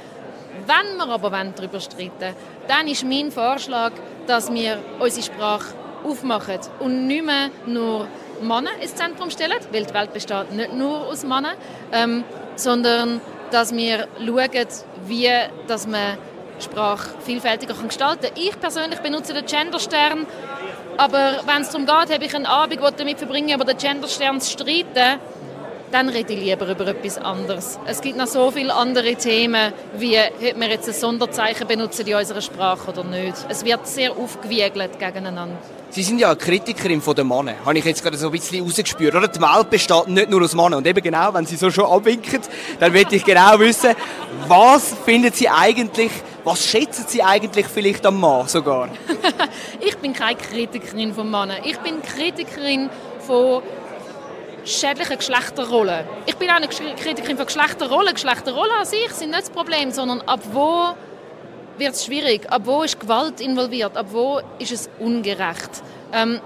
Wenn 0.66 0.98
wir 0.98 1.10
aber 1.10 1.32
darüber 1.32 1.80
streiten 1.80 2.22
wollen, 2.22 2.36
dann 2.68 2.88
ist 2.88 3.04
mein 3.04 3.32
Vorschlag, 3.32 3.92
dass 4.28 4.54
wir 4.54 4.78
unsere 5.00 5.26
Sprache 5.26 5.74
aufmachen 6.04 6.60
und 6.80 7.08
nicht 7.08 7.26
mehr 7.26 7.50
nur 7.66 8.08
Männer 8.42 8.72
ins 8.82 8.96
Zentrum 8.96 9.30
stellen, 9.30 9.58
weil 9.72 9.86
die 9.86 9.94
Welt 9.94 10.14
besteht 10.14 10.52
nicht 10.52 10.74
nur 10.74 11.08
aus 11.08 11.24
Männern, 11.24 11.56
ähm, 11.92 12.24
sondern 12.56 13.22
dass 13.52 13.74
wir 13.74 14.08
schauen, 14.18 14.68
wie 15.08 15.30
dass 15.68 15.88
man 15.88 16.18
Sprache 16.60 17.10
vielfältiger 17.26 17.74
gestalten 17.74 18.28
kann. 18.28 18.34
Ich 18.36 18.60
persönlich 18.60 19.00
benutze 19.00 19.34
den 19.34 19.46
Genderstern, 19.46 20.26
aber 20.98 21.42
wenn 21.46 21.62
es 21.62 21.70
darum 21.70 21.86
geht, 21.86 22.14
habe 22.14 22.26
ich 22.26 22.36
einen 22.36 22.46
Abend, 22.46 22.82
wo 22.82 22.88
ich 22.88 22.96
damit 22.96 23.18
verbringe, 23.18 23.54
über 23.56 23.66
den 23.66 23.78
Genderstern 23.78 24.40
zu 24.40 24.52
streiten, 24.52 25.20
dann 25.94 26.10
rede 26.10 26.34
ich 26.34 26.40
lieber 26.40 26.68
über 26.68 26.88
etwas 26.88 27.20
anderes. 27.20 27.78
Es 27.86 28.02
gibt 28.02 28.18
noch 28.18 28.26
so 28.26 28.50
viele 28.50 28.74
andere 28.74 29.14
Themen, 29.16 29.72
wie 29.96 30.18
ob 30.18 30.60
wir 30.60 30.68
jetzt 30.68 30.88
ein 30.88 30.94
Sonderzeichen 30.94 31.68
benutzen 31.68 32.08
in 32.08 32.16
unserer 32.16 32.42
Sprache 32.42 32.90
oder 32.90 33.04
nicht. 33.04 33.36
Es 33.48 33.64
wird 33.64 33.86
sehr 33.86 34.12
aufgewiegelt 34.18 34.98
gegeneinander. 34.98 35.56
Sie 35.92 36.02
sind 36.02 36.18
ja 36.18 36.30
eine 36.30 36.38
Kritikerin 36.38 37.00
von 37.00 37.16
den 37.16 37.28
Männern, 37.28 37.54
habe 37.64 37.78
ich 37.78 37.86
jetzt 37.86 38.02
gerade 38.02 38.18
so 38.18 38.26
ein 38.26 38.32
bisschen 38.32 38.64
rausgespürt. 38.64 39.14
Oder? 39.14 39.28
Die 39.28 39.40
Welt 39.40 39.70
besteht 39.70 40.08
nicht 40.08 40.32
nur 40.32 40.42
aus 40.42 40.56
Männern. 40.56 40.76
Und 40.76 40.88
eben 40.88 41.04
genau, 41.04 41.32
wenn 41.32 41.46
Sie 41.46 41.56
so 41.58 41.70
schon 41.70 41.86
abwinken, 41.86 42.42
dann 42.80 42.92
möchte 42.94 43.16
ich 43.16 43.24
genau 43.24 43.60
wissen, 43.60 43.92
was 44.48 44.96
finden 45.06 45.32
Sie 45.32 45.48
eigentlich, 45.48 46.10
was 46.44 46.66
schätzen 46.66 47.06
Sie 47.08 47.22
eigentlich 47.22 47.68
vielleicht 47.68 48.04
am 48.08 48.20
Mann 48.20 48.48
sogar? 48.48 48.90
ich 49.80 49.96
bin 49.98 50.14
keine 50.14 50.38
Kritikerin 50.38 51.14
von 51.14 51.30
Männern. 51.30 51.58
Ich 51.64 51.78
bin 51.78 52.02
Kritikerin 52.02 52.90
von 53.20 53.62
schädlichen 54.66 55.18
Geschlechterrollen. 55.18 56.06
Ich 56.26 56.36
bin 56.38 56.50
auch 56.50 56.56
eine 56.56 56.68
Kritikerin 56.68 57.38
von 57.38 57.46
Geschlechterrollen. 57.46 58.14
Geschlechterrollen 58.14 58.72
an 58.80 58.86
sich 58.86 59.10
sind 59.12 59.32
nicht 59.32 59.44
das 59.44 59.50
Problem, 59.50 59.92
sondern 59.92 60.22
ab 60.22 60.42
wo 60.52 60.96
wird 61.78 61.94
es 61.94 62.06
schwierig, 62.06 62.50
ab 62.52 62.62
wo 62.66 62.84
ist 62.84 63.00
Gewalt 63.00 63.42
involviert, 63.42 63.98
ab 63.98 64.08
wo 64.12 64.42
ist 64.60 64.72
es 64.72 64.90
ungerecht. 65.00 65.82
Ähm, 66.14 66.40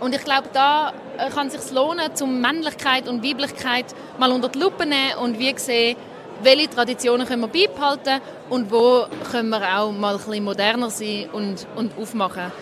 und 0.00 0.14
ich 0.14 0.24
glaube, 0.24 0.48
da 0.52 0.92
äh, 1.18 1.30
kann 1.30 1.48
es 1.48 1.54
sich 1.54 1.72
lohnen, 1.72 2.14
zum 2.14 2.40
Männlichkeit 2.40 3.08
und 3.08 3.24
Weiblichkeit 3.24 3.86
mal 4.18 4.30
unter 4.30 4.48
die 4.48 4.58
Lupe 4.58 4.86
nehmen 4.86 5.16
und 5.22 5.38
wie 5.38 5.54
sehen, 5.58 5.96
welche 6.42 6.68
Traditionen 6.68 7.26
können 7.26 7.42
wir 7.42 7.48
beibehalten 7.48 8.20
und 8.50 8.70
wo 8.70 9.06
können 9.30 9.50
wir 9.50 9.78
auch 9.78 9.90
mal 9.92 10.14
ein 10.14 10.18
bisschen 10.18 10.44
moderner 10.44 10.90
sein 10.90 11.28
und, 11.32 11.66
und 11.76 11.96
aufmachen. 11.98 12.52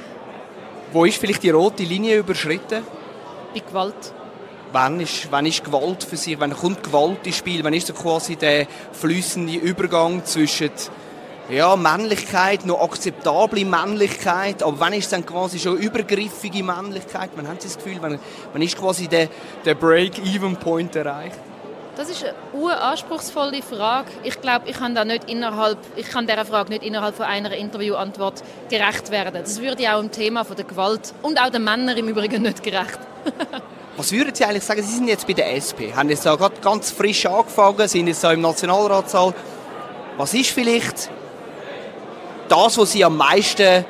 Wo 0.93 1.05
ist 1.05 1.19
vielleicht 1.19 1.43
die 1.43 1.51
rote 1.51 1.83
Linie 1.83 2.19
überschritten? 2.19 2.85
Bei 3.53 3.61
Gewalt 3.61 4.15
wann 4.75 4.99
ist, 4.99 5.31
wann 5.31 5.47
ist 5.47 5.65
Gewalt 5.65 6.03
für 6.03 6.17
Sie, 6.17 6.39
wann 6.39 6.53
kommt 6.53 6.83
Gewalt 6.83 7.25
ins 7.27 7.37
Spiel, 7.37 7.63
wann 7.63 7.73
ist 7.73 7.87
so 7.87 7.95
quasi 7.95 8.35
der 8.35 8.67
flüssende 8.93 9.55
Übergang 9.55 10.25
zwischen 10.25 10.71
ja, 11.49 11.77
Männlichkeit, 11.77 12.67
noch 12.67 12.81
akzeptable 12.81 13.65
Männlichkeit, 13.65 14.63
aber 14.63 14.81
wann 14.81 14.93
ist 14.93 15.13
dann 15.13 15.25
quasi 15.25 15.61
schon 15.61 15.79
übergriffige 15.79 16.65
Männlichkeit? 16.65 17.31
Wann 17.37 17.47
haben 17.47 17.61
Sie 17.61 17.69
das 17.69 17.77
Gefühl, 17.77 17.99
wann, 18.01 18.19
wann 18.53 18.63
ist 18.63 18.77
quasi 18.77 19.07
der, 19.07 19.29
der 19.65 19.77
Break-Even-Point 19.77 20.97
erreicht? 20.97 21.39
Das 21.97 22.11
ist 22.11 22.25
eine 22.25 22.81
anspruchsvolle 22.81 23.63
Frage. 23.63 24.11
Ich 24.25 24.41
glaube, 24.41 24.69
ich 24.69 24.77
kann 24.77 24.97
da 24.97 25.05
nicht 25.05 25.31
innerhalb, 25.31 25.79
ich 25.95 26.09
kann 26.09 26.27
dieser 26.27 26.45
Frage 26.45 26.71
nicht 26.71 26.83
innerhalb 26.83 27.15
von 27.15 27.27
einer 27.27 27.53
Interviewantwort 27.53 28.43
gerecht 28.69 29.13
werden. 29.13 29.41
Das 29.45 29.61
würde 29.61 29.95
auch 29.95 30.01
im 30.01 30.11
Thema 30.11 30.45
von 30.45 30.57
der 30.57 30.65
Gewalt 30.65 31.15
und 31.23 31.41
auch 31.41 31.51
den 31.51 31.63
Männern 31.63 31.97
im 31.97 32.09
Übrigen 32.09 32.43
nicht 32.43 32.65
gerecht. 32.65 32.99
Was 33.97 34.11
würden 34.11 34.35
Sie 34.35 34.45
eigentlich 34.45 34.65
sagen? 34.65 34.83
Sie 34.83 34.97
sind 34.97 35.09
jetzt 35.09 35.27
bei 35.27 35.35
der 35.35 35.55
SP, 35.55 35.95
haben 35.95 36.11
jetzt 36.11 36.25
gerade 36.25 36.61
ganz 36.61 36.91
frisch 36.91 37.27
angefangen, 37.27 37.87
sind 37.87 38.09
jetzt 38.09 38.25
im 38.25 38.41
Nationalratssaal. 38.41 39.33
Was 40.17 40.35
ist 40.35 40.51
vielleicht 40.51 41.11
das, 42.49 42.77
was 42.77 42.93
Sie 42.93 43.05
am 43.05 43.17
meisten 43.17 43.85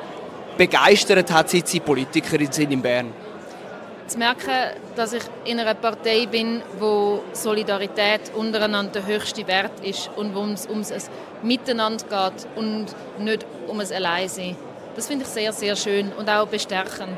begeistert 0.57 1.31
hat, 1.31 1.49
seit 1.49 1.67
Sie 1.67 1.79
Politikerin 1.79 2.51
sind 2.51 2.71
in 2.71 2.81
Bern? 2.81 3.11
Zu 4.07 4.19
merken, 4.19 4.77
dass 4.95 5.13
ich 5.13 5.23
in 5.45 5.59
einer 5.59 5.73
Partei 5.73 6.27
bin, 6.27 6.61
wo 6.77 7.23
Solidarität 7.33 8.31
untereinander 8.35 9.01
der 9.01 9.07
höchste 9.07 9.47
Wert 9.47 9.83
ist 9.83 10.11
und 10.15 10.35
wo 10.35 10.43
es 10.43 10.67
um 10.67 10.81
ein 10.81 11.01
Miteinander 11.41 12.05
geht 12.05 12.47
und 12.55 12.85
nicht 13.17 13.43
um 13.67 13.79
ein 13.79 13.91
Alleinsein. 13.91 14.55
Das 14.95 15.07
finde 15.07 15.25
ich 15.25 15.31
sehr, 15.31 15.51
sehr 15.51 15.75
schön 15.75 16.13
und 16.13 16.29
auch 16.29 16.47
bestärkend. 16.47 17.17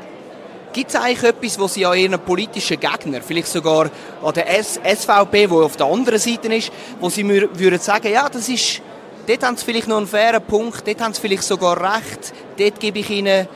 Gibt 0.78 0.90
es 0.90 0.94
eigentlich 0.96 1.24
etwas, 1.24 1.58
was 1.58 1.74
Sie 1.74 1.84
an 1.84 1.98
Ihren 1.98 2.20
politischen 2.20 2.78
Gegner, 2.78 3.20
vielleicht 3.20 3.48
sogar 3.48 3.90
an 4.22 4.32
der 4.32 4.58
S 4.60 4.78
SVP, 4.84 5.50
wo 5.50 5.62
auf 5.62 5.76
der 5.76 5.86
anderen 5.86 6.20
Seite 6.20 6.54
ist, 6.54 6.70
wo 7.00 7.10
Sie 7.10 7.28
würden 7.28 7.80
sagen, 7.80 8.12
ja, 8.12 8.28
das 8.28 8.48
ist, 8.48 8.80
dort 9.26 9.42
haben 9.42 9.56
Sie 9.56 9.64
vielleicht 9.64 9.88
noch 9.88 9.96
einen 9.96 10.06
fairen 10.06 10.40
Punkt, 10.40 10.86
dort 10.86 11.00
haben 11.00 11.12
Sie 11.12 11.20
vielleicht 11.20 11.42
sogar 11.42 11.80
recht, 11.80 12.32
dort 12.56 12.78
gebe 12.78 13.00
ich 13.00 13.10
Ihnen, 13.10 13.48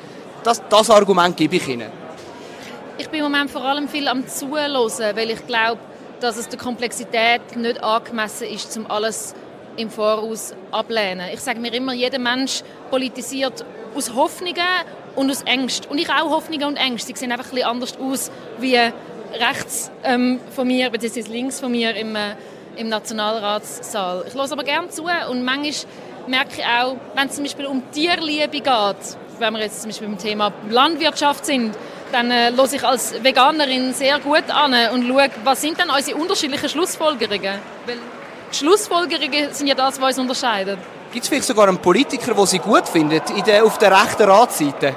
das, 0.42 0.60
das 0.68 0.90
Argument 0.90 1.36
gebe 1.36 1.54
ich 1.54 1.68
Ihnen? 1.68 1.92
Ich 2.98 3.08
bin 3.08 3.20
im 3.20 3.30
Moment 3.30 3.52
vor 3.52 3.62
allem 3.62 3.88
viel 3.88 4.08
am 4.08 4.26
Zuhören, 4.26 5.14
weil 5.14 5.30
ich 5.30 5.46
glaube, 5.46 5.78
dass 6.18 6.36
es 6.36 6.48
der 6.48 6.58
Komplexität 6.58 7.54
nicht 7.54 7.84
angemessen 7.84 8.48
ist, 8.48 8.76
um 8.76 8.90
alles 8.90 9.36
im 9.76 9.90
Voraus 9.90 10.56
ablehnen. 10.72 11.28
Ich 11.32 11.40
sage 11.40 11.60
mir 11.60 11.72
immer, 11.72 11.92
jeder 11.92 12.18
Mensch 12.18 12.64
politisiert 12.90 13.64
aus 13.94 14.12
Hoffnungen 14.12 14.56
und 15.14 15.30
aus 15.30 15.42
Ängsten. 15.42 15.90
Und 15.90 15.98
ich 15.98 16.08
auch 16.10 16.30
Hoffnungen 16.30 16.64
und 16.64 16.76
Ängste. 16.76 17.08
Sie 17.08 17.18
sehen 17.18 17.32
einfach 17.32 17.52
ein 17.52 17.62
anders 17.62 17.96
aus 17.98 18.30
wie 18.58 18.78
rechts 19.38 19.90
ähm, 20.04 20.40
von 20.54 20.66
mir, 20.66 20.90
beziehungsweise 20.90 21.30
links 21.30 21.60
von 21.60 21.72
mir 21.72 21.94
im, 21.96 22.16
äh, 22.16 22.34
im 22.76 22.88
Nationalratssaal. 22.88 24.24
Ich 24.28 24.34
höre 24.34 24.52
aber 24.52 24.64
gerne 24.64 24.88
zu 24.88 25.04
und 25.30 25.44
manchmal 25.44 25.92
merke 26.26 26.50
ich 26.58 26.64
auch, 26.64 26.96
wenn 27.14 27.28
es 27.28 27.34
zum 27.34 27.44
Beispiel 27.44 27.66
um 27.66 27.82
Tierliebe 27.90 28.60
geht, 28.60 28.66
wenn 29.38 29.54
wir 29.54 29.60
jetzt 29.60 29.82
zum 29.82 29.90
Beispiel 29.90 30.08
beim 30.08 30.18
Thema 30.18 30.52
Landwirtschaft 30.70 31.46
sind, 31.46 31.74
dann 32.12 32.30
äh, 32.30 32.52
höre 32.54 32.72
ich 32.72 32.84
als 32.84 33.22
Veganerin 33.22 33.92
sehr 33.94 34.18
gut 34.20 34.48
an 34.50 34.74
und 34.92 35.06
schaue, 35.08 35.30
was 35.44 35.60
sind 35.60 35.78
denn 35.78 35.90
unsere 35.90 36.18
unterschiedlichen 36.18 36.68
Schlussfolgerungen? 36.68 37.58
Weil 37.86 37.96
die 38.52 38.56
Schlussfolgerungen 38.56 39.52
sind 39.52 39.66
ja 39.66 39.74
das, 39.74 40.00
was 40.00 40.18
uns 40.18 40.18
unterscheidet. 40.18 40.78
Gibt 41.12 41.24
es 41.24 41.28
vielleicht 41.28 41.44
sogar 41.44 41.68
einen 41.68 41.76
Politiker, 41.76 42.32
den 42.32 42.46
Sie 42.46 42.58
gut 42.58 42.88
finden, 42.88 43.20
in 43.36 43.44
der, 43.44 43.62
auf 43.66 43.76
der 43.76 43.92
rechten 43.92 44.22
Ratsseite? 44.22 44.96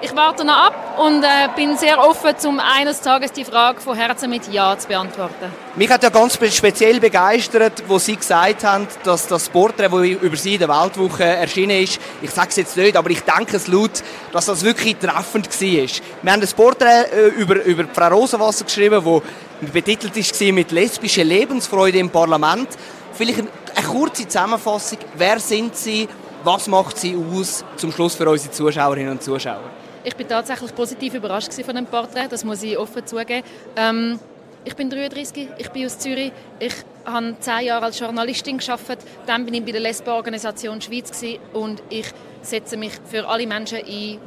Ich 0.00 0.16
warte 0.16 0.42
noch 0.42 0.56
ab. 0.56 0.98
und 0.98 1.22
äh, 1.22 1.48
bin 1.54 1.76
sehr 1.76 1.98
offen, 1.98 2.34
um 2.46 2.60
eines 2.60 3.00
Tages 3.00 3.30
die 3.32 3.44
Frage 3.44 3.80
von 3.80 3.94
Herzen 3.94 4.30
mit 4.30 4.50
Ja 4.50 4.76
zu 4.78 4.88
beantworten. 4.88 5.52
Mich 5.76 5.90
hat 5.90 6.02
ja 6.02 6.08
ganz 6.08 6.34
speziell 6.34 6.98
begeistert, 6.98 7.82
wo 7.88 7.98
Sie 7.98 8.16
gesagt 8.16 8.64
haben, 8.64 8.86
dass 9.02 9.26
das 9.26 9.50
Porträt, 9.50 9.88
das 9.88 10.06
über 10.06 10.36
Sie 10.36 10.54
in 10.54 10.60
der 10.60 10.68
Weltwoche 10.68 11.24
erschienen 11.24 11.82
ist, 11.82 12.00
ich 12.22 12.30
sage 12.30 12.48
es 12.48 12.56
jetzt 12.56 12.76
nicht, 12.76 12.96
aber 12.96 13.10
ich 13.10 13.20
denke 13.20 13.56
es 13.56 13.66
laut, 13.66 14.02
dass 14.32 14.46
das 14.46 14.64
wirklich 14.64 14.96
treffend 14.96 15.48
war. 15.48 15.88
Wir 16.22 16.32
haben 16.32 16.40
das 16.40 16.54
Porträt 16.54 17.04
äh, 17.12 17.28
über, 17.36 17.62
über 17.64 17.84
Frau 17.92 18.08
Rosenwasser 18.08 18.64
geschrieben, 18.64 19.02
das 19.04 19.70
betitelt 19.72 20.16
war 20.16 20.52
mit 20.52 20.70
lesbischer 20.70 21.24
Lebensfreude 21.24 21.98
im 21.98 22.08
Parlament. 22.08 22.68
Vielleicht 23.14 23.38
eine, 23.38 23.86
kurze 23.86 24.26
Zusammenfassung. 24.26 24.98
Wer 25.16 25.38
sind 25.38 25.76
Sie? 25.76 26.08
Was 26.42 26.66
macht 26.66 26.98
Sie 26.98 27.16
aus 27.16 27.64
zum 27.76 27.92
Schluss 27.92 28.16
für 28.16 28.28
unsere 28.28 28.50
Zuschauerinnen 28.50 29.12
und 29.12 29.22
Zuschauer? 29.22 29.70
Ich 30.02 30.16
bin 30.16 30.28
tatsächlich 30.28 30.74
positiv 30.74 31.14
überrascht 31.14 31.52
von 31.64 31.76
dem 31.76 31.86
Porträt, 31.86 32.26
das 32.28 32.44
muss 32.44 32.62
ich 32.62 32.76
offen 32.76 33.06
zugeben. 33.06 33.42
Ähm, 33.76 34.18
ich 34.64 34.74
bin 34.74 34.90
33, 34.90 35.48
ich 35.58 35.70
bin 35.70 35.86
aus 35.86 35.98
Zürich. 35.98 36.32
Ich 36.58 36.74
habe 37.04 37.36
zehn 37.38 37.66
Jahre 37.66 37.86
als 37.86 37.98
Journalistin 37.98 38.58
geschafft. 38.58 38.98
Dann 39.26 39.44
bin 39.44 39.54
ich 39.54 39.64
bei 39.64 39.72
der 39.72 39.80
Lesbenorganisation 39.80 40.80
Schweiz 40.80 41.10
und 41.52 41.82
ich 41.90 42.06
setze 42.42 42.76
mich 42.76 42.92
für 43.04 43.28
alle 43.28 43.46
Menschen 43.46 43.78
ein, 43.78 43.84
die 43.86 44.18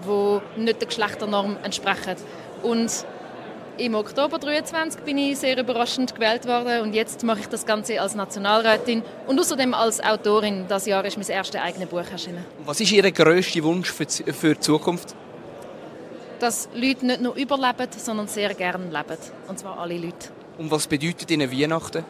nicht 0.57 0.81
der 0.81 0.87
Geschlechternorm 0.87 1.57
entsprechen. 1.63 2.15
Und 2.63 3.05
im 3.77 3.95
Oktober 3.95 4.39
23 4.39 5.01
bin 5.01 5.17
ich 5.17 5.37
sehr 5.37 5.57
überraschend 5.57 6.15
gewählt 6.15 6.47
worden 6.47 6.81
und 6.81 6.93
jetzt 6.93 7.23
mache 7.23 7.41
ich 7.41 7.47
das 7.47 7.65
Ganze 7.65 8.01
als 8.01 8.15
Nationalrätin 8.15 9.03
und 9.27 9.39
außerdem 9.39 9.73
als 9.73 10.03
Autorin. 10.03 10.65
Das 10.67 10.85
Jahr 10.85 11.05
ist 11.05 11.17
mein 11.17 11.27
erstes 11.27 11.61
eigenes 11.61 11.89
Buch 11.89 12.09
erschienen. 12.11 12.45
Was 12.65 12.79
ist 12.79 12.91
Ihr 12.91 13.11
grösster 13.11 13.63
Wunsch 13.63 13.91
für 13.91 14.05
die 14.05 14.59
Zukunft? 14.59 15.15
dass 16.39 16.69
Leute 16.73 17.05
nicht 17.05 17.21
nur 17.21 17.35
überleben, 17.35 17.87
sondern 17.97 18.27
sehr 18.27 18.53
gerne 18.53 18.85
leben. 18.85 19.17
Und 19.47 19.59
zwar 19.59 19.79
alle 19.79 19.97
Leute. 19.97 20.29
Und 20.57 20.71
was 20.71 20.87
bedeutet 20.87 21.29
Ihnen 21.31 21.51
Weihnachten? 21.51 22.03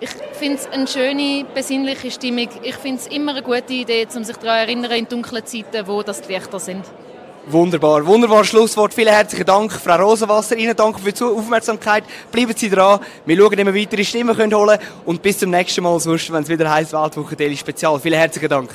Ich 0.00 0.10
finde 0.32 0.58
es 0.58 0.66
eine 0.66 0.86
schöne, 0.88 1.44
besinnliche 1.54 2.10
Stimmung. 2.10 2.48
Ich 2.62 2.74
finde 2.76 3.00
es 3.00 3.06
immer 3.06 3.32
eine 3.32 3.42
gute 3.42 3.72
Idee, 3.72 4.06
um 4.14 4.24
sich 4.24 4.36
daran 4.36 4.66
zu 4.66 4.72
erinnern, 4.72 4.90
in 4.92 5.08
dunklen 5.08 5.46
Zeiten, 5.46 5.86
wo 5.86 6.02
das 6.02 6.22
die 6.22 6.32
Lichter 6.32 6.58
sind. 6.58 6.84
Wunderbar, 7.46 8.06
wunderbares 8.06 8.46
Schlusswort. 8.48 8.94
Vielen 8.94 9.12
herzlichen 9.12 9.44
Dank, 9.44 9.72
Frau 9.72 9.96
Rosenwasser. 9.96 10.56
Ihnen 10.56 10.76
danke 10.76 11.00
für 11.00 11.12
die 11.12 11.24
Aufmerksamkeit. 11.24 12.04
Bleiben 12.30 12.54
Sie 12.56 12.70
dran. 12.70 13.00
Wir 13.26 13.36
schauen, 13.36 13.46
ob 13.46 13.56
wir 13.56 13.74
weitere 13.74 14.04
Stimmen 14.04 14.36
holen 14.36 14.50
können. 14.50 14.78
Und 15.04 15.22
bis 15.22 15.38
zum 15.38 15.50
nächsten 15.50 15.82
Mal, 15.82 15.98
wenn 16.04 16.42
es 16.42 16.48
wieder 16.48 16.70
heisst 16.70 16.92
Weltwoche 16.92 17.34
Daily 17.34 17.56
Spezial. 17.56 17.98
Vielen 17.98 18.18
herzlichen 18.18 18.48
Dank. 18.48 18.70